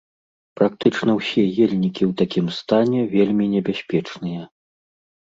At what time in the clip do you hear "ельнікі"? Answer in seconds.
1.67-2.03